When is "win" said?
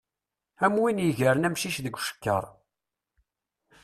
0.81-1.03